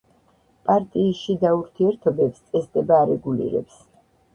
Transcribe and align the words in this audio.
პარტიის 0.69 1.21
შიდა 1.27 1.53
ურთიერთობებს 1.59 2.43
წესდება 2.51 3.03
არეგულირებს. 3.07 3.83